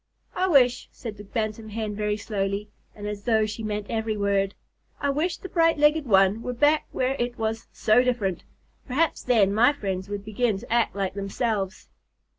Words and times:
"I 0.35 0.47
wish," 0.47 0.89
said 0.91 1.17
the 1.17 1.23
Bantam 1.23 1.69
Hen 1.69 1.95
very 1.95 2.17
slowly, 2.17 2.69
and 2.95 3.05
as 3.05 3.25
though 3.25 3.45
she 3.45 3.61
meant 3.61 3.85
every 3.87 4.17
word 4.17 4.55
"I 4.99 5.11
wish 5.11 5.37
the 5.37 5.47
bright 5.47 5.77
legged 5.77 6.07
one 6.07 6.41
were 6.41 6.53
back 6.55 6.87
where 6.91 7.15
it 7.19 7.37
was 7.37 7.67
'so 7.71 8.01
different.' 8.03 8.43
Perhaps 8.87 9.21
then 9.21 9.53
my 9.53 9.73
friends 9.73 10.09
would 10.09 10.25
begin 10.25 10.57
to 10.57 10.73
act 10.73 10.95
like 10.95 11.13
themselves." 11.13 11.87